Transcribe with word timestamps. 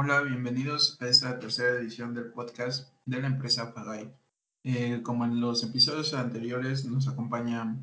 Hola, 0.00 0.20
bienvenidos 0.20 0.96
a 1.00 1.08
esta 1.08 1.40
tercera 1.40 1.76
edición 1.76 2.14
del 2.14 2.30
podcast 2.30 2.92
de 3.04 3.20
la 3.20 3.26
empresa 3.26 3.74
Pagay. 3.74 4.08
Eh, 4.62 5.02
como 5.02 5.24
en 5.24 5.40
los 5.40 5.64
episodios 5.64 6.14
anteriores, 6.14 6.84
nos 6.84 7.08
acompañan 7.08 7.82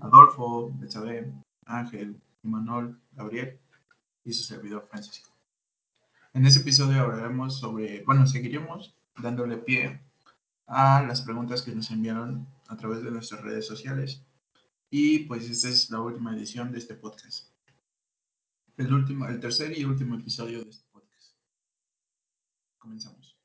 Adolfo, 0.00 0.72
Betsabe, 0.78 1.32
Ángel, 1.64 2.22
Manuel, 2.44 2.96
Gabriel 3.10 3.58
y 4.24 4.32
su 4.32 4.44
servidor 4.44 4.86
Francisco. 4.88 5.28
En 6.34 6.46
este 6.46 6.60
episodio 6.60 7.00
hablaremos 7.00 7.58
sobre, 7.58 8.04
bueno, 8.04 8.28
seguiremos 8.28 8.94
dándole 9.20 9.56
pie 9.56 10.00
a 10.68 11.02
las 11.02 11.22
preguntas 11.22 11.62
que 11.62 11.74
nos 11.74 11.90
enviaron 11.90 12.46
a 12.68 12.76
través 12.76 13.02
de 13.02 13.10
nuestras 13.10 13.42
redes 13.42 13.66
sociales. 13.66 14.22
Y 14.88 15.24
pues 15.24 15.50
esta 15.50 15.68
es 15.68 15.90
la 15.90 16.00
última 16.00 16.32
edición 16.32 16.70
de 16.70 16.78
este 16.78 16.94
podcast. 16.94 17.48
El, 18.76 18.94
último, 18.94 19.26
el 19.26 19.40
tercer 19.40 19.76
y 19.76 19.84
último 19.84 20.14
episodio 20.14 20.62
de 20.62 20.70
este. 20.70 20.85
Comenzamos. 22.86 23.36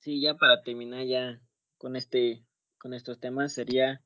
Sí, 0.00 0.20
ya 0.20 0.34
para 0.34 0.62
terminar 0.62 1.06
ya 1.06 1.40
con 1.78 1.96
este 1.96 2.44
con 2.76 2.92
estos 2.92 3.18
temas 3.18 3.54
sería 3.54 4.02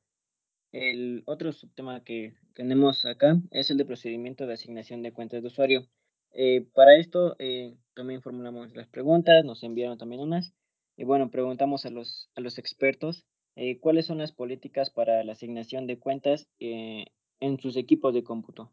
el 0.71 1.23
otro 1.25 1.51
subtema 1.51 2.05
que 2.05 2.37
tenemos 2.53 3.03
acá 3.03 3.37
es 3.51 3.69
el 3.69 3.75
de 3.75 3.83
procedimiento 3.83 4.47
de 4.47 4.53
asignación 4.53 5.01
de 5.01 5.11
cuentas 5.11 5.41
de 5.41 5.47
usuario. 5.49 5.89
Eh, 6.31 6.65
para 6.73 6.95
esto 6.95 7.35
eh, 7.37 7.75
también 7.95 8.21
formulamos 8.21 8.73
las 8.73 8.87
preguntas, 8.87 9.43
nos 9.43 9.61
enviaron 9.61 9.97
también 9.97 10.21
unas 10.21 10.53
y 10.95 11.03
bueno, 11.03 11.29
preguntamos 11.29 11.85
a 11.85 11.89
los, 11.89 12.29
a 12.35 12.39
los 12.39 12.57
expertos 12.57 13.25
eh, 13.57 13.77
cuáles 13.79 14.05
son 14.05 14.19
las 14.19 14.31
políticas 14.31 14.89
para 14.89 15.21
la 15.25 15.33
asignación 15.33 15.85
de 15.85 15.99
cuentas 15.99 16.47
en 16.59 17.59
sus 17.59 17.75
equipos 17.75 18.13
de 18.13 18.23
cómputo. 18.23 18.71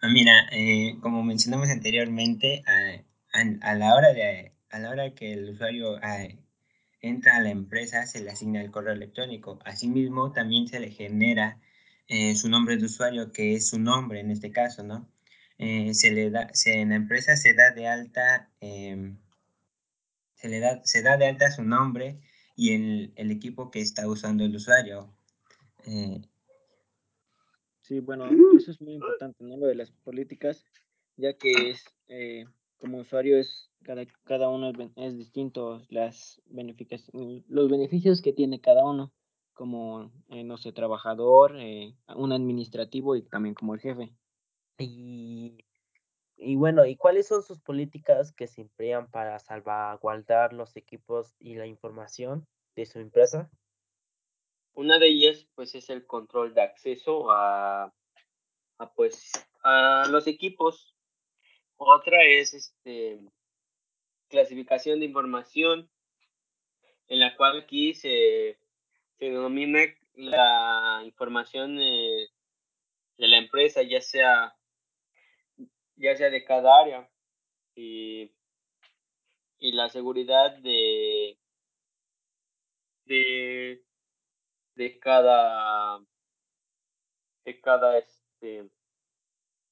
Ah, 0.00 0.08
mira, 0.08 0.32
como 1.02 1.22
mencionamos 1.22 1.68
anteriormente, 1.68 2.62
a, 3.60 3.74
la 3.74 3.94
hora 3.94 4.12
de 4.12 4.52
a 4.70 4.78
la 4.78 4.90
hora 4.90 5.14
que 5.14 5.32
el 5.32 5.50
usuario 5.50 5.98
entra 7.00 7.36
a 7.36 7.40
la 7.40 7.50
empresa, 7.50 8.06
se 8.06 8.20
le 8.20 8.30
asigna 8.30 8.60
el 8.60 8.70
correo 8.70 8.94
electrónico. 8.94 9.58
Asimismo, 9.64 10.32
también 10.32 10.68
se 10.68 10.80
le 10.80 10.90
genera 10.90 11.60
su 12.34 12.48
nombre 12.48 12.76
de 12.76 12.86
usuario, 12.86 13.32
que 13.32 13.54
es 13.54 13.68
su 13.68 13.78
nombre 13.78 14.20
en 14.20 14.30
este 14.30 14.50
caso, 14.50 14.82
¿no? 14.82 15.08
Eh, 15.58 15.94
se 15.94 16.10
le 16.10 16.30
da, 16.30 16.50
se, 16.52 16.80
en 16.80 16.90
la 16.90 16.96
empresa 16.96 17.36
se 17.36 17.54
da 17.54 17.70
de 17.70 17.88
alta, 17.88 18.50
em, 18.60 19.18
se 20.34 20.48
le 20.48 20.60
da, 20.60 20.84
se 20.84 21.02
da 21.02 21.16
de 21.16 21.26
alta 21.26 21.50
su 21.50 21.62
nombre 21.62 22.20
y 22.56 22.74
el, 22.74 23.12
el 23.16 23.30
equipo 23.30 23.70
que 23.70 23.80
está 23.80 24.06
usando 24.06 24.44
el 24.44 24.54
usuario. 24.54 25.14
Eh, 25.86 26.20
sí, 27.80 28.00
bueno, 28.00 28.28
eso 28.56 28.70
es 28.70 28.80
muy 28.82 28.94
importante, 28.94 29.44
¿no? 29.44 29.56
Lo 29.56 29.66
de 29.66 29.76
las 29.76 29.90
políticas, 29.90 30.66
ya 31.16 31.32
que 31.38 31.70
es, 31.70 31.84
eh, 32.08 32.44
como 32.78 32.98
usuario 32.98 33.38
es, 33.38 33.70
cada, 33.82 34.04
cada 34.24 34.48
uno 34.48 34.72
es, 34.96 35.16
distinto, 35.16 35.82
las 35.88 36.40
los 36.48 37.70
beneficios 37.70 38.22
que 38.22 38.32
tiene 38.32 38.60
cada 38.60 38.84
uno, 38.84 39.12
como, 39.52 40.12
no 40.28 40.56
sé, 40.58 40.72
trabajador, 40.72 41.56
un 42.14 42.32
administrativo 42.32 43.16
y 43.16 43.22
también 43.22 43.54
como 43.54 43.74
el 43.74 43.80
jefe. 43.80 44.12
Y, 44.78 45.64
y 46.36 46.56
bueno, 46.56 46.84
¿y 46.84 46.96
cuáles 46.96 47.26
son 47.26 47.42
sus 47.42 47.60
políticas 47.60 48.32
que 48.32 48.46
se 48.46 48.60
emplean 48.60 49.10
para 49.10 49.38
salvaguardar 49.38 50.52
los 50.52 50.76
equipos 50.76 51.34
y 51.38 51.54
la 51.54 51.66
información 51.66 52.46
de 52.74 52.84
su 52.84 52.98
empresa? 52.98 53.50
Una 54.74 54.98
de 54.98 55.08
ellas, 55.08 55.48
pues, 55.54 55.74
es 55.74 55.88
el 55.88 56.06
control 56.06 56.52
de 56.52 56.60
acceso 56.60 57.30
a, 57.30 57.94
a 58.78 58.92
pues, 58.94 59.32
a 59.62 60.06
los 60.10 60.26
equipos. 60.26 60.95
Otra 61.76 62.24
es, 62.24 62.54
este, 62.54 63.20
clasificación 64.28 65.00
de 65.00 65.06
información, 65.06 65.90
en 67.08 67.20
la 67.20 67.36
cual 67.36 67.60
aquí 67.60 67.94
se, 67.94 68.58
se 69.18 69.24
denomina 69.24 69.80
la 70.14 71.02
información 71.04 71.76
de 71.76 72.28
la 73.18 73.38
empresa, 73.38 73.82
ya 73.82 74.00
sea 74.00 74.56
ya 75.96 76.14
sea 76.16 76.30
de 76.30 76.44
cada 76.44 76.78
área 76.78 77.10
y, 77.74 78.30
y 79.58 79.72
la 79.72 79.88
seguridad 79.88 80.56
de, 80.58 81.38
de, 83.04 83.82
de 84.74 84.98
cada 84.98 86.00
de 87.44 87.60
cada 87.60 87.98
este 87.98 88.68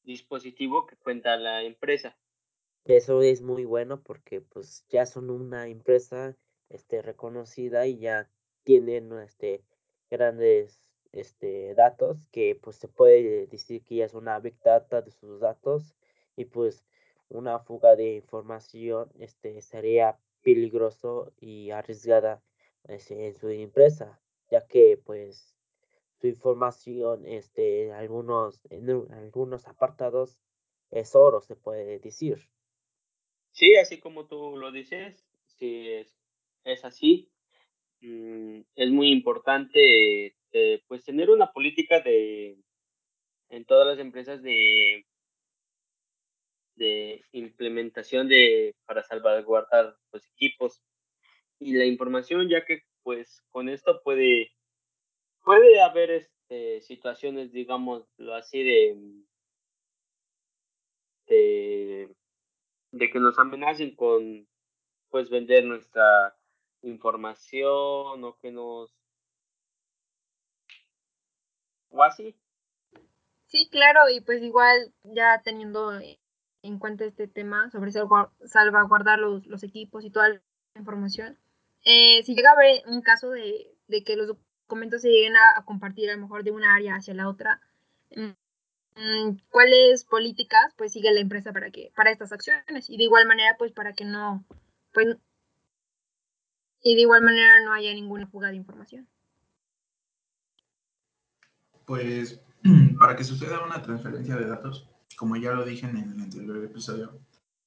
dispositivo 0.04 0.86
que 0.86 0.96
cuenta 0.96 1.36
la 1.36 1.62
empresa. 1.62 2.16
Eso 2.84 3.22
es 3.22 3.42
muy 3.42 3.64
bueno 3.64 4.02
porque 4.02 4.40
pues 4.40 4.84
ya 4.88 5.06
son 5.06 5.30
una 5.30 5.68
empresa 5.68 6.36
este 6.68 7.02
reconocida 7.02 7.86
y 7.86 7.98
ya 7.98 8.28
tienen 8.62 9.12
este 9.18 9.64
grandes 10.10 10.80
este 11.12 11.74
datos 11.74 12.26
que 12.30 12.58
pues 12.60 12.76
se 12.76 12.88
puede 12.88 13.46
decir 13.46 13.82
que 13.84 13.96
ya 13.96 14.04
es 14.04 14.14
una 14.14 14.38
big 14.40 14.58
data 14.62 15.00
de 15.00 15.10
sus 15.12 15.40
datos 15.40 15.94
y 16.36 16.46
pues 16.46 16.84
una 17.28 17.58
fuga 17.58 17.96
de 17.96 18.16
información 18.16 19.10
este, 19.18 19.60
sería 19.60 20.18
peligroso 20.42 21.32
y 21.40 21.70
arriesgada 21.70 22.42
este, 22.84 23.28
en 23.28 23.34
su 23.34 23.48
empresa, 23.48 24.20
ya 24.50 24.66
que 24.66 25.00
pues 25.04 25.56
su 26.20 26.26
información 26.26 27.26
este, 27.26 27.86
en, 27.86 27.92
algunos, 27.92 28.60
en 28.70 28.90
algunos 29.12 29.66
apartados 29.66 30.38
es 30.90 31.14
oro, 31.14 31.40
se 31.40 31.56
puede 31.56 31.98
decir. 31.98 32.48
Sí, 33.52 33.76
así 33.76 34.00
como 34.00 34.26
tú 34.26 34.56
lo 34.56 34.72
dices, 34.72 35.26
sí, 35.46 35.88
es, 35.88 36.16
es 36.64 36.84
así. 36.84 37.30
Mm, 38.00 38.60
es 38.74 38.90
muy 38.90 39.10
importante 39.10 40.36
eh, 40.52 40.82
pues 40.86 41.04
tener 41.04 41.30
una 41.30 41.52
política 41.52 42.00
de 42.00 42.58
en 43.50 43.64
todas 43.64 43.86
las 43.86 43.98
empresas 43.98 44.42
de 44.42 45.06
de 46.76 47.24
implementación 47.32 48.28
de 48.28 48.74
para 48.84 49.02
salvaguardar 49.02 49.96
los 50.12 50.26
equipos 50.26 50.82
y 51.60 51.74
la 51.74 51.84
información 51.84 52.48
ya 52.48 52.64
que 52.64 52.82
pues 53.02 53.42
con 53.50 53.68
esto 53.68 54.00
puede 54.02 54.52
puede 55.44 55.80
haber 55.80 56.10
este 56.10 56.80
situaciones 56.80 57.52
digamos 57.52 58.04
así 58.34 58.62
de 58.62 59.24
de, 61.26 62.14
de 62.92 63.10
que 63.10 63.18
nos 63.18 63.38
amenacen 63.38 63.94
con 63.94 64.46
pues 65.10 65.30
vender 65.30 65.64
nuestra 65.64 66.36
información 66.82 68.24
o 68.24 68.36
que 68.40 68.50
nos 68.50 68.94
o 71.90 72.02
así 72.02 72.36
sí 73.46 73.68
claro 73.70 74.10
y 74.10 74.20
pues 74.20 74.42
igual 74.42 74.92
ya 75.04 75.40
teniendo 75.42 75.92
en 76.64 76.78
cuenta 76.78 77.04
este 77.04 77.28
tema 77.28 77.70
sobre 77.70 77.92
salvaguardar 77.92 79.18
los, 79.18 79.46
los 79.46 79.62
equipos 79.62 80.02
y 80.04 80.10
toda 80.10 80.30
la 80.30 80.40
información. 80.76 81.38
Eh, 81.84 82.22
si 82.24 82.34
llega 82.34 82.50
a 82.50 82.54
haber 82.54 82.82
un 82.86 83.02
caso 83.02 83.30
de, 83.30 83.76
de, 83.86 84.02
que 84.02 84.16
los 84.16 84.34
documentos 84.64 85.02
se 85.02 85.08
lleguen 85.08 85.34
a, 85.36 85.64
compartir 85.64 86.10
a 86.10 86.16
lo 86.16 86.22
mejor 86.22 86.44
de 86.44 86.50
una 86.50 86.74
área 86.74 86.96
hacia 86.96 87.14
la 87.14 87.28
otra, 87.28 87.60
mm, 88.16 89.36
¿cuáles 89.50 90.04
políticas 90.04 90.72
pues 90.76 90.92
sigue 90.92 91.12
la 91.12 91.20
empresa 91.20 91.52
para 91.52 91.70
que 91.70 91.92
para 91.96 92.10
estas 92.10 92.32
acciones? 92.32 92.88
Y 92.88 92.96
de 92.96 93.04
igual 93.04 93.26
manera 93.26 93.56
pues 93.58 93.72
para 93.72 93.92
que 93.92 94.04
no 94.04 94.44
pues 94.92 95.16
y 96.82 96.94
de 96.94 97.00
igual 97.00 97.22
manera 97.22 97.64
no 97.64 97.72
haya 97.72 97.92
ninguna 97.94 98.26
fuga 98.26 98.50
de 98.50 98.56
información. 98.56 99.08
Pues 101.86 102.40
para 102.98 103.16
que 103.16 103.24
suceda 103.24 103.64
una 103.64 103.82
transferencia 103.82 104.36
de 104.36 104.46
datos, 104.46 104.88
como 105.16 105.36
ya 105.36 105.52
lo 105.52 105.64
dije 105.64 105.86
en 105.86 105.96
el 105.96 106.20
anterior 106.20 106.62
episodio, 106.62 107.18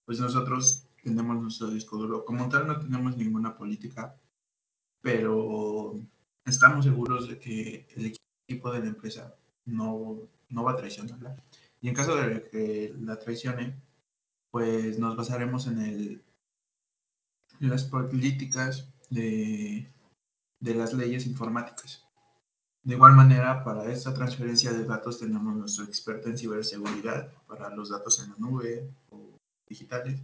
pues 0.06 0.20
nosotros 0.20 0.88
tenemos 1.04 1.42
nuestro 1.42 1.68
disco 1.68 1.98
duro. 1.98 2.26
Como 2.26 2.48
tal 2.50 2.68
no 2.68 2.80
tenemos 2.80 3.18
ninguna 3.18 3.58
política, 3.58 4.16
pero 5.02 5.96
estamos 6.48 6.86
seguros 6.86 7.28
de 7.28 7.40
que 7.40 7.88
el 7.96 8.14
equipo 8.48 8.72
de 8.72 8.80
la 8.80 8.88
empresa 8.88 9.36
no, 9.66 10.18
no 10.50 10.64
va 10.64 10.72
a 10.72 10.78
traicionarla. 10.78 11.36
Y 11.82 11.90
en 11.90 11.96
caso 11.96 12.16
de 12.16 12.44
que 12.50 12.96
la 13.00 13.20
traicione, 13.20 13.80
pues 14.52 14.98
nos 14.98 15.16
basaremos 15.16 15.68
en, 15.68 15.80
el, 15.80 16.24
en 17.60 17.70
las 17.70 17.84
políticas 17.84 18.90
de, 19.10 19.92
de 20.60 20.76
las 20.76 20.94
leyes 20.94 21.28
informáticas. 21.28 22.04
De 22.84 22.96
igual 22.96 23.14
manera, 23.14 23.64
para 23.64 23.92
esta 23.92 24.14
transferencia 24.14 24.72
de 24.72 24.86
datos 24.86 25.20
tenemos 25.20 25.56
nuestro 25.56 25.84
experto 25.84 26.30
en 26.30 26.38
ciberseguridad 26.38 27.34
para 27.46 27.70
los 27.70 27.90
datos 27.90 28.24
en 28.24 28.32
la 28.32 28.38
nube 28.38 28.90
o 29.10 29.38
digitales 29.68 30.22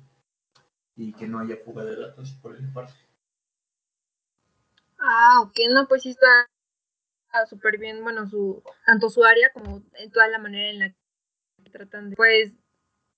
y 0.96 1.12
que 1.12 1.28
no 1.28 1.40
haya 1.40 1.58
fuga 1.58 1.84
de 1.84 1.98
datos 1.98 2.31
por 2.42 2.56
esa 2.56 2.72
parte. 2.74 2.94
Ah, 5.05 5.41
ok, 5.41 5.57
no, 5.73 5.85
pues 5.88 6.03
sí 6.03 6.11
está 6.11 6.50
súper 7.50 7.77
bien, 7.77 8.01
bueno, 8.03 8.25
su, 8.25 8.63
tanto 8.85 9.09
su 9.09 9.23
área 9.25 9.51
como 9.51 9.83
en 9.95 10.11
toda 10.11 10.29
la 10.29 10.39
manera 10.39 10.69
en 10.69 10.79
la 10.79 10.95
que 11.61 11.69
tratan 11.71 12.09
de, 12.09 12.15
pues, 12.15 12.53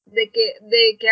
de 0.05 0.31
que, 0.31 0.55
de 0.61 0.97
que 0.99 1.07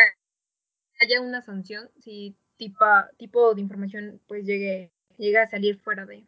haya 0.99 1.21
una 1.21 1.43
sanción 1.43 1.91
si 1.99 2.35
tipo, 2.57 2.85
tipo 3.17 3.53
de 3.53 3.61
información 3.61 4.19
pues 4.27 4.45
llegue, 4.45 4.91
llegue 5.17 5.37
a 5.37 5.49
salir 5.49 5.79
fuera 5.79 6.07
de. 6.07 6.27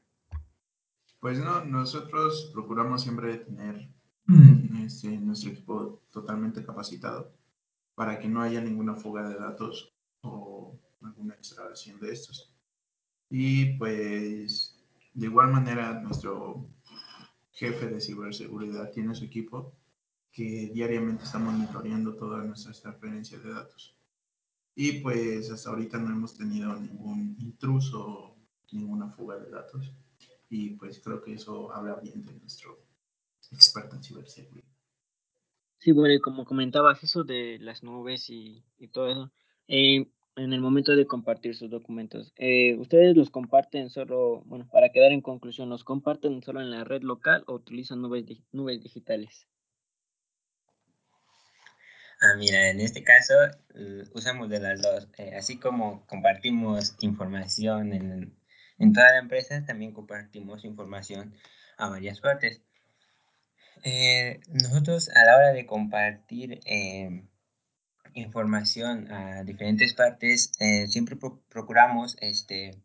Pues 1.19 1.39
no, 1.39 1.65
nosotros 1.65 2.51
procuramos 2.53 3.01
siempre 3.01 3.37
tener 3.37 3.89
este, 4.83 5.09
nuestro 5.17 5.51
equipo 5.51 6.03
totalmente 6.11 6.63
capacitado 6.63 7.33
para 7.95 8.19
que 8.19 8.27
no 8.27 8.43
haya 8.43 8.61
ninguna 8.61 8.93
fuga 8.93 9.27
de 9.27 9.35
datos 9.39 9.95
o 10.21 10.79
alguna 11.01 11.33
extracción 11.33 11.99
de 11.99 12.11
estos. 12.11 12.54
Y 13.29 13.77
pues 13.77 14.75
de 15.13 15.25
igual 15.27 15.51
manera 15.51 15.99
nuestro 16.01 16.69
jefe 17.51 17.87
de 17.87 18.01
ciberseguridad 18.01 18.91
tiene 18.91 19.15
su 19.15 19.25
equipo 19.25 19.73
que 20.31 20.69
diariamente 20.73 21.23
está 21.23 21.39
monitoreando 21.39 22.15
todas 22.15 22.45
nuestras 22.45 22.81
transferencias 22.81 23.41
de 23.41 23.53
datos. 23.53 23.95
Y 24.75 24.99
pues 24.99 25.49
hasta 25.49 25.69
ahorita 25.69 25.97
no 25.97 26.11
hemos 26.11 26.37
tenido 26.37 26.75
ningún 26.75 27.37
intruso, 27.39 28.35
ninguna 28.73 29.09
fuga 29.09 29.37
de 29.37 29.49
datos. 29.49 29.93
Y 30.49 30.71
pues 30.71 30.99
creo 30.99 31.21
que 31.21 31.33
eso 31.33 31.71
habla 31.71 31.95
bien 31.95 32.25
de 32.25 32.33
nuestro 32.33 32.77
experto 33.51 33.95
en 33.95 34.03
ciberseguridad. 34.03 34.67
Sí, 35.77 35.93
bueno, 35.93 36.13
y 36.13 36.19
como 36.19 36.45
comentabas 36.45 37.03
eso 37.03 37.23
de 37.23 37.57
las 37.61 37.83
nubes 37.83 38.29
y, 38.29 38.65
y 38.77 38.89
todo 38.89 39.07
eso, 39.07 39.31
eh, 39.67 40.09
en 40.35 40.53
el 40.53 40.61
momento 40.61 40.95
de 40.95 41.05
compartir 41.05 41.55
sus 41.55 41.69
documentos, 41.69 42.33
eh, 42.37 42.75
¿ustedes 42.75 43.15
los 43.15 43.29
comparten 43.29 43.89
solo, 43.89 44.41
bueno, 44.45 44.67
para 44.71 44.89
quedar 44.89 45.11
en 45.11 45.21
conclusión, 45.21 45.69
los 45.69 45.83
comparten 45.83 46.41
solo 46.41 46.61
en 46.61 46.71
la 46.71 46.83
red 46.83 47.01
local 47.01 47.43
o 47.47 47.53
utilizan 47.53 48.01
nubes, 48.01 48.25
nubes 48.51 48.81
digitales? 48.81 49.47
Ah, 52.21 52.35
mira, 52.37 52.69
en 52.69 52.79
este 52.79 53.03
caso 53.03 53.33
usamos 54.13 54.49
de 54.49 54.59
las 54.59 54.81
dos. 54.81 55.07
Eh, 55.17 55.35
así 55.35 55.57
como 55.59 56.05
compartimos 56.07 56.95
información 57.01 57.93
en, 57.93 58.37
en, 58.79 58.93
toda 58.93 59.11
la 59.11 59.19
empresa, 59.19 59.65
también 59.65 59.91
compartimos 59.91 60.63
información 60.63 61.35
a 61.77 61.89
varias 61.89 62.21
partes. 62.21 62.61
Eh, 63.83 64.39
nosotros 64.47 65.09
a 65.09 65.25
la 65.25 65.35
hora 65.35 65.53
de 65.53 65.65
compartir 65.65 66.59
eh, 66.65 67.23
información 68.15 69.11
a 69.11 69.43
diferentes 69.43 69.93
partes, 69.93 70.51
siempre 70.87 71.15
pro 71.15 71.41
procuramos 71.49 72.17
este, 72.21 72.81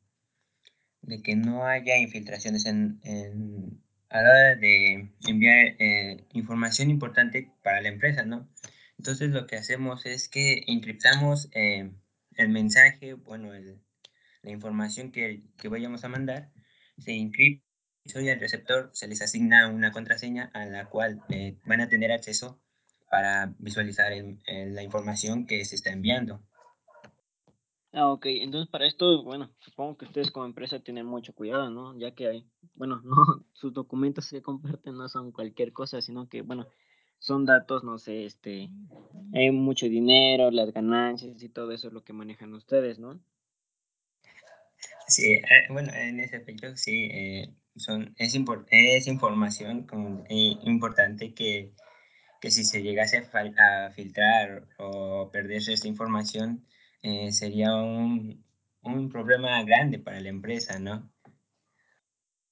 de 1.02 1.22
que 1.22 1.36
no 1.36 1.66
haya 1.66 1.96
infiltraciones 1.96 2.66
en, 2.66 3.00
en 3.04 3.82
a 4.10 4.22
la 4.22 4.28
hora 4.28 4.56
de 4.56 5.08
enviar 5.26 5.76
información 6.32 6.90
importante 6.90 7.50
para 7.62 7.80
la 7.80 7.88
empresa, 7.88 8.24
¿no? 8.24 8.48
Entonces 9.00 9.30
lo 9.30 9.46
que 9.46 9.56
hacemos 9.56 10.04
es 10.04 10.28
que 10.28 10.62
encriptamos 10.66 11.48
eh, 11.54 11.90
el 12.36 12.48
mensaje, 12.50 13.14
bueno, 13.14 13.54
el, 13.54 13.80
la 14.42 14.50
información 14.50 15.10
que, 15.10 15.42
que, 15.56 15.68
vayamos 15.68 16.04
a 16.04 16.10
mandar, 16.10 16.52
se 16.98 17.12
encripta 17.12 17.64
y 18.04 18.28
al 18.28 18.38
receptor 18.38 18.90
se 18.92 19.08
les 19.08 19.22
asigna 19.22 19.68
una 19.68 19.90
contraseña 19.90 20.50
a 20.52 20.66
la 20.66 20.90
cual 20.90 21.22
eh, 21.30 21.56
van 21.64 21.80
a 21.80 21.88
tener 21.88 22.12
acceso 22.12 22.60
para 23.10 23.52
visualizar 23.58 24.12
el, 24.12 24.38
el, 24.46 24.74
la 24.74 24.82
información 24.82 25.46
que 25.46 25.64
se 25.64 25.74
está 25.74 25.90
enviando. 25.90 26.40
Ah, 27.92 28.08
ok. 28.12 28.26
Entonces, 28.26 28.70
para 28.70 28.86
esto, 28.86 29.24
bueno, 29.24 29.50
supongo 29.58 29.96
que 29.98 30.04
ustedes 30.04 30.30
como 30.30 30.46
empresa 30.46 30.78
tienen 30.78 31.06
mucho 31.06 31.34
cuidado, 31.34 31.70
¿no? 31.70 31.98
Ya 31.98 32.12
que 32.14 32.28
hay, 32.28 32.46
bueno, 32.74 33.00
no, 33.04 33.44
sus 33.52 33.72
documentos 33.72 34.30
que 34.30 34.42
comparten 34.42 34.96
no 34.96 35.08
son 35.08 35.32
cualquier 35.32 35.72
cosa, 35.72 36.00
sino 36.00 36.28
que, 36.28 36.42
bueno, 36.42 36.68
son 37.18 37.44
datos, 37.44 37.84
no 37.84 37.98
sé, 37.98 38.24
este, 38.24 38.70
hay 39.34 39.50
mucho 39.50 39.86
dinero, 39.86 40.50
las 40.50 40.72
ganancias 40.72 41.42
y 41.42 41.48
todo 41.50 41.72
eso 41.72 41.88
es 41.88 41.92
lo 41.92 42.02
que 42.02 42.14
manejan 42.14 42.54
ustedes, 42.54 42.98
¿no? 42.98 43.20
Sí, 45.06 45.32
eh, 45.32 45.66
bueno, 45.68 45.92
en 45.92 46.20
ese 46.20 46.36
aspecto 46.36 46.76
sí, 46.76 47.08
eh, 47.12 47.52
son, 47.76 48.14
es, 48.16 48.34
import, 48.34 48.66
es 48.70 49.06
información 49.06 49.82
con, 49.82 50.24
eh, 50.30 50.56
importante 50.62 51.34
que, 51.34 51.72
que 52.40 52.50
si 52.50 52.64
se 52.64 52.82
llegase 52.82 53.18
a, 53.18 53.90
filtrar 53.90 54.66
o 54.78 55.30
perderse 55.30 55.72
esta 55.72 55.88
información, 55.88 56.64
eh, 57.02 57.32
sería 57.32 57.74
un, 57.76 58.44
un 58.82 59.08
problema 59.10 59.62
grande 59.64 59.98
para 59.98 60.20
la 60.20 60.28
empresa, 60.28 60.78
¿no? 60.78 61.10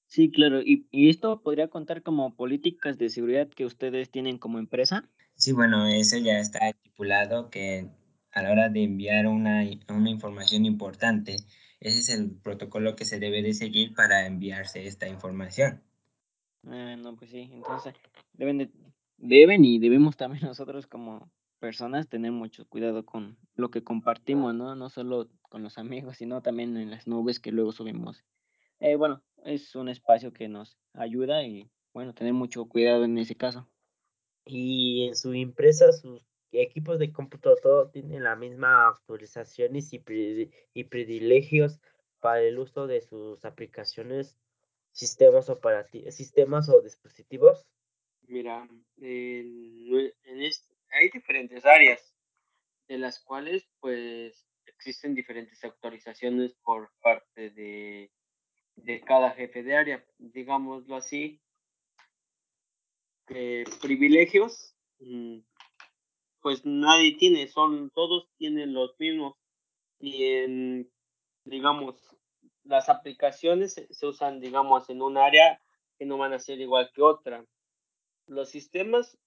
Sí, 0.05 0.31
claro. 0.31 0.61
¿Y, 0.61 0.87
¿Y, 0.91 1.09
esto 1.09 1.41
podría 1.41 1.67
contar 1.67 2.01
como 2.01 2.35
políticas 2.35 2.97
de 2.97 3.09
seguridad 3.09 3.47
que 3.49 3.65
ustedes 3.65 4.09
tienen 4.09 4.39
como 4.39 4.57
empresa? 4.57 5.07
Sí, 5.35 5.51
bueno, 5.53 5.87
eso 5.87 6.17
ya 6.17 6.39
está 6.39 6.69
estipulado 6.69 7.49
que 7.49 7.87
a 8.31 8.41
la 8.41 8.51
hora 8.51 8.69
de 8.69 8.83
enviar 8.83 9.27
una, 9.27 9.63
una 9.89 10.09
información 10.09 10.65
importante, 10.65 11.37
ese 11.79 11.99
es 11.99 12.09
el 12.09 12.31
protocolo 12.31 12.95
que 12.95 13.05
se 13.05 13.19
debe 13.19 13.41
de 13.41 13.53
seguir 13.53 13.93
para 13.93 14.25
enviarse 14.25 14.85
esta 14.85 15.07
información. 15.07 15.81
Ah, 16.67 16.95
no, 16.97 17.15
pues 17.15 17.31
sí, 17.31 17.49
entonces 17.53 17.93
deben, 18.33 18.57
de, 18.57 18.69
deben 19.19 19.65
y 19.65 19.79
debemos 19.79 20.17
también 20.17 20.41
nosotros 20.47 20.87
como 20.87 21.31
personas 21.59 22.07
tener 22.07 22.31
mucho 22.31 22.67
cuidado 22.67 23.05
con 23.05 23.37
lo 23.55 23.69
que 23.69 23.83
compartimos, 23.83 24.55
¿no? 24.55 24.75
No 24.75 24.89
solo 24.89 25.29
con 25.41 25.61
los 25.61 25.77
amigos, 25.77 26.17
sino 26.17 26.41
también 26.41 26.77
en 26.77 26.89
las 26.89 27.07
nubes 27.07 27.39
que 27.39 27.51
luego 27.51 27.71
subimos. 27.71 28.23
Eh, 28.79 28.95
bueno, 28.95 29.21
es 29.43 29.75
un 29.75 29.89
espacio 29.89 30.31
que 30.31 30.47
nos 30.47 30.77
ayuda 30.93 31.43
y, 31.43 31.69
bueno, 31.93 32.13
tener 32.13 32.33
mucho 32.33 32.65
cuidado 32.65 33.03
en 33.03 33.17
ese 33.17 33.35
caso. 33.35 33.67
Y 34.45 35.07
en 35.07 35.15
su 35.15 35.33
empresa, 35.33 35.91
sus 35.91 36.21
equipos 36.51 36.97
de 36.97 37.11
cómputo 37.11 37.55
todo 37.61 37.89
tienen 37.89 38.23
la 38.23 38.35
misma 38.35 38.87
actualizaciones 38.87 39.93
y, 39.93 40.01
y 40.73 40.83
privilegios 40.85 41.79
para 42.19 42.41
el 42.41 42.57
uso 42.57 42.87
de 42.87 43.01
sus 43.01 43.43
aplicaciones, 43.45 44.37
sistemas 44.91 45.51
sistemas 46.09 46.69
o 46.69 46.81
dispositivos. 46.81 47.65
Mira, 48.27 48.67
en, 49.01 50.41
este, 50.41 50.75
hay 50.91 51.09
diferentes 51.09 51.65
áreas 51.65 52.15
de 52.87 52.97
las 52.97 53.19
cuales 53.19 53.67
pues 53.79 54.45
existen 54.65 55.15
diferentes 55.15 55.63
actualizaciones 55.63 56.53
por 56.63 56.91
parte 57.01 57.49
de, 57.51 58.11
de 58.75 59.01
cada 59.01 59.31
jefe 59.31 59.63
de 59.63 59.75
área, 59.75 60.05
digámoslo 60.17 60.95
así. 60.95 61.41
Eh, 63.29 63.63
privilegios, 63.81 64.75
pues 66.41 66.65
nadie 66.65 67.15
tiene, 67.17 67.47
son 67.47 67.91
todos 67.91 68.27
tienen 68.37 68.73
los 68.73 68.99
mismos 68.99 69.35
y 69.99 70.23
en, 70.23 70.91
digamos, 71.43 71.95
las 72.63 72.89
aplicaciones 72.89 73.85
se 73.89 74.05
usan, 74.07 74.39
digamos, 74.39 74.89
en 74.89 75.01
un 75.01 75.17
área 75.17 75.61
que 75.97 76.05
no 76.05 76.17
van 76.17 76.33
a 76.33 76.39
ser 76.39 76.59
igual 76.59 76.89
que 76.93 77.01
otra. 77.01 77.45
Los 78.29 78.49
sistemas 78.49 79.19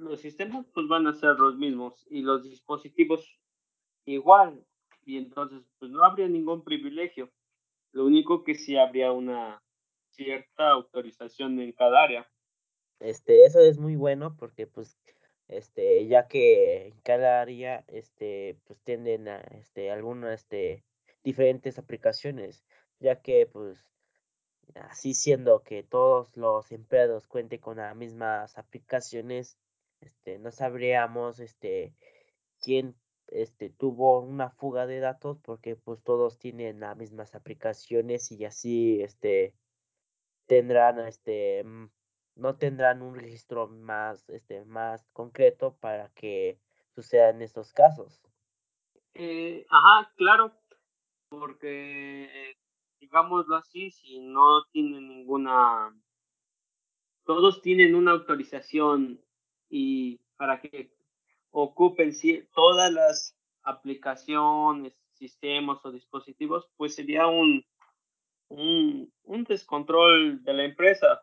los 0.00 0.20
sistemas 0.20 0.66
pues 0.72 0.88
van 0.88 1.06
a 1.06 1.14
ser 1.14 1.38
los 1.38 1.56
mismos 1.56 2.06
y 2.10 2.22
los 2.22 2.42
dispositivos 2.42 3.38
igual. 4.06 4.64
Y 5.04 5.18
entonces 5.18 5.62
pues 5.78 5.90
no 5.90 6.02
habría 6.04 6.26
ningún 6.26 6.64
privilegio. 6.64 7.30
Lo 7.92 8.06
único 8.06 8.42
que 8.42 8.54
sí 8.54 8.76
habría 8.76 9.12
una 9.12 9.62
cierta 10.10 10.70
autorización 10.70 11.60
en 11.60 11.72
cada 11.72 12.02
área. 12.02 12.30
Este 12.98 13.44
eso 13.44 13.60
es 13.60 13.78
muy 13.78 13.96
bueno 13.96 14.36
porque 14.36 14.66
pues 14.66 14.98
este 15.48 16.06
ya 16.06 16.28
que 16.28 16.88
en 16.88 17.00
cada 17.02 17.40
área 17.40 17.84
este 17.88 18.58
pues 18.64 18.80
tienden 18.82 19.28
a 19.28 19.38
este 19.38 19.90
algunas 19.90 20.40
este 20.40 20.84
diferentes 21.22 21.78
aplicaciones 21.78 22.64
ya 23.00 23.20
que 23.20 23.46
pues 23.46 23.90
así 24.76 25.14
siendo 25.14 25.62
que 25.62 25.82
todos 25.82 26.36
los 26.36 26.72
empleados 26.72 27.26
cuenten 27.26 27.60
con 27.60 27.78
las 27.78 27.94
mismas 27.96 28.56
aplicaciones 28.58 29.58
este, 30.00 30.38
no 30.38 30.50
sabríamos 30.50 31.40
este, 31.40 31.94
quién 32.60 32.96
este, 33.28 33.70
tuvo 33.70 34.20
una 34.20 34.50
fuga 34.50 34.86
de 34.86 35.00
datos 35.00 35.38
porque 35.42 35.76
pues 35.76 36.02
todos 36.02 36.38
tienen 36.38 36.80
las 36.80 36.96
mismas 36.96 37.34
aplicaciones 37.34 38.32
y 38.32 38.44
así 38.44 39.02
este, 39.02 39.54
tendrán 40.46 40.98
este, 41.00 41.64
no 42.34 42.56
tendrán 42.56 43.02
un 43.02 43.14
registro 43.14 43.68
más, 43.68 44.28
este, 44.30 44.64
más 44.64 45.06
concreto 45.12 45.76
para 45.76 46.08
que 46.10 46.58
sucedan 46.94 47.42
estos 47.42 47.72
casos. 47.72 48.22
Eh, 49.14 49.66
ajá, 49.68 50.12
claro, 50.16 50.52
porque 51.28 52.56
digámoslo 53.00 53.56
así, 53.56 53.90
si 53.90 54.20
no 54.20 54.64
tienen 54.72 55.08
ninguna, 55.08 55.92
todos 57.24 57.62
tienen 57.62 57.94
una 57.94 58.12
autorización 58.12 59.20
y 59.68 60.18
para 60.36 60.60
que 60.60 60.92
ocupen 61.50 62.12
todas 62.54 62.92
las 62.92 63.36
aplicaciones, 63.62 64.94
sistemas 65.14 65.78
o 65.84 65.90
dispositivos, 65.90 66.70
pues 66.76 66.94
sería 66.94 67.26
un, 67.26 67.64
un, 68.48 69.12
un, 69.24 69.44
descontrol 69.44 70.42
de 70.42 70.54
la 70.54 70.64
empresa, 70.64 71.22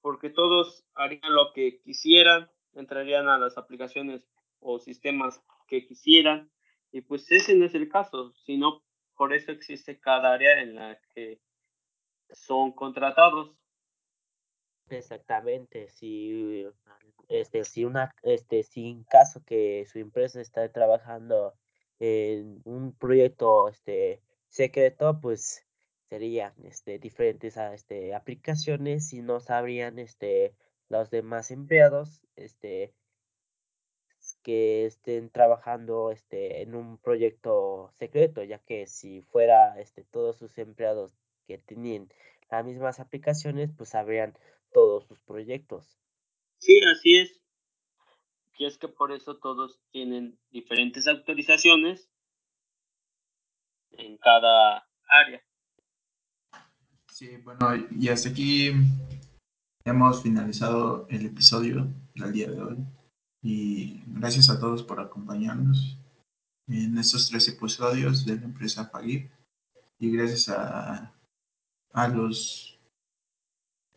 porque 0.00 0.30
todos 0.30 0.84
harían 0.94 1.34
lo 1.34 1.52
que 1.52 1.80
quisieran, 1.80 2.48
entrarían 2.74 3.28
a 3.28 3.38
las 3.38 3.58
aplicaciones 3.58 4.28
o 4.60 4.78
sistemas 4.78 5.42
que 5.66 5.84
quisieran 5.84 6.50
Y 6.92 7.00
pues 7.00 7.30
ese 7.32 7.56
no 7.56 7.64
es 7.64 7.74
el 7.74 7.88
caso, 7.88 8.32
sino 8.44 8.82
por 9.16 9.32
eso 9.32 9.52
existe 9.52 9.98
cada 9.98 10.34
área 10.34 10.60
en 10.60 10.74
la 10.74 10.98
que 11.14 11.40
son 12.30 12.72
contratados. 12.72 13.56
Exactamente, 14.88 15.88
si 15.88 16.64
este 17.28 17.64
si 17.64 17.84
una 17.84 18.14
este 18.22 18.62
si 18.62 18.88
en 18.88 19.04
caso 19.04 19.42
que 19.44 19.84
su 19.90 19.98
empresa 19.98 20.40
está 20.40 20.70
trabajando 20.70 21.54
en 21.98 22.60
un 22.64 22.92
proyecto 22.92 23.68
este 23.68 24.22
secreto, 24.48 25.20
pues 25.20 25.66
serían 26.08 26.54
este 26.64 26.98
diferentes 27.00 27.56
a, 27.56 27.74
este 27.74 28.14
aplicaciones 28.14 29.12
y 29.12 29.22
no 29.22 29.40
sabrían 29.40 29.98
este 29.98 30.54
los 30.88 31.10
demás 31.10 31.50
empleados 31.50 32.22
este 32.36 32.94
que 34.46 34.86
estén 34.86 35.28
trabajando 35.28 36.12
este 36.12 36.62
en 36.62 36.76
un 36.76 36.98
proyecto 36.98 37.90
secreto, 37.98 38.44
ya 38.44 38.60
que 38.60 38.86
si 38.86 39.22
fuera 39.22 39.76
este 39.80 40.04
todos 40.04 40.36
sus 40.36 40.56
empleados 40.58 41.18
que 41.48 41.58
tienen 41.58 42.12
las 42.48 42.64
mismas 42.64 43.00
aplicaciones, 43.00 43.72
pues 43.76 43.88
sabrían 43.88 44.38
todos 44.72 45.04
sus 45.06 45.18
proyectos. 45.18 45.98
Sí, 46.58 46.78
así 46.84 47.18
es. 47.18 47.40
Y 48.56 48.66
es 48.66 48.78
que 48.78 48.86
por 48.86 49.10
eso 49.10 49.36
todos 49.36 49.80
tienen 49.90 50.38
diferentes 50.52 51.08
autorizaciones 51.08 52.08
en 53.98 54.16
cada 54.16 54.86
área. 55.08 55.42
Sí, 57.10 57.36
bueno, 57.38 57.74
y 57.90 58.08
hasta 58.10 58.28
aquí 58.28 58.70
hemos 59.84 60.22
finalizado 60.22 61.08
el 61.10 61.26
episodio 61.26 61.88
del 62.14 62.32
día 62.32 62.48
de 62.48 62.62
hoy. 62.62 62.76
Y 63.46 64.02
gracias 64.08 64.50
a 64.50 64.58
todos 64.58 64.82
por 64.82 64.98
acompañarnos 64.98 65.96
en 66.66 66.98
estos 66.98 67.28
tres 67.28 67.46
episodios 67.46 68.26
de 68.26 68.34
la 68.34 68.42
empresa 68.42 68.90
Pagip. 68.90 69.30
Y 70.00 70.10
gracias 70.10 70.48
a, 70.48 71.14
a 71.92 72.08
los 72.08 72.76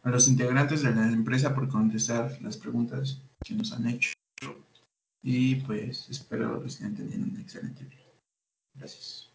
a 0.04 0.12
los 0.12 0.28
integrantes 0.28 0.84
de 0.84 0.94
la 0.94 1.08
empresa 1.08 1.56
por 1.56 1.68
contestar 1.68 2.40
las 2.44 2.58
preguntas 2.58 3.24
que 3.44 3.56
nos 3.56 3.72
han 3.74 3.88
hecho. 3.88 4.14
Y 5.24 5.56
pues 5.56 6.08
espero 6.10 6.62
que 6.62 6.68
estén 6.68 6.96
teniendo 6.96 7.28
un 7.28 7.42
excelente 7.42 7.84
día. 7.86 8.06
Gracias. 8.76 9.29